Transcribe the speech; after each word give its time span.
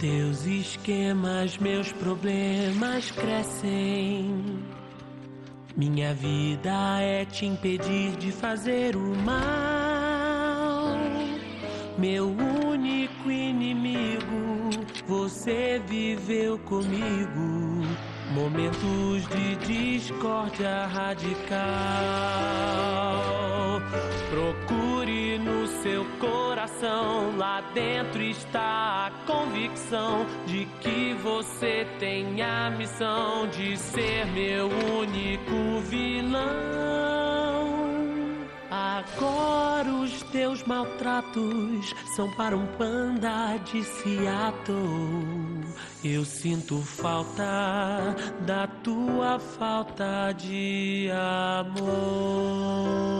Teus 0.00 0.46
esquemas, 0.46 1.58
meus 1.58 1.92
problemas 1.92 3.10
crescem. 3.10 4.64
Minha 5.76 6.14
vida 6.14 7.02
é 7.02 7.26
te 7.26 7.44
impedir 7.44 8.16
de 8.16 8.32
fazer 8.32 8.96
o 8.96 9.14
mal. 9.16 10.96
Meu 11.98 12.34
único 12.70 13.30
inimigo, 13.30 14.70
você 15.06 15.78
viveu 15.86 16.58
comigo. 16.60 17.86
Momentos 18.32 19.28
de 19.28 19.56
discórdia 19.98 20.86
radical. 20.86 21.60
Procure 24.30 25.38
no 25.38 25.66
seu 25.82 26.06
coração, 26.60 27.38
lá 27.38 27.62
dentro 27.72 28.20
está 28.20 29.06
a 29.06 29.10
convicção 29.26 30.26
de 30.46 30.66
que 30.80 31.14
você 31.22 31.86
tem 31.98 32.42
a 32.42 32.70
missão 32.70 33.48
de 33.48 33.78
ser 33.78 34.26
meu 34.26 34.68
único 34.68 35.80
vilão. 35.88 36.40
Agora 38.70 39.88
os 39.88 40.22
teus 40.24 40.62
maltratos 40.64 41.94
são 42.14 42.30
para 42.32 42.54
um 42.54 42.66
panda 42.66 43.56
de 43.64 43.82
Seattle. 43.82 45.64
Eu 46.04 46.26
sinto 46.26 46.82
falta 46.82 48.14
da 48.40 48.66
tua 48.66 49.38
falta 49.38 50.32
de 50.32 51.08
amor. 51.10 53.19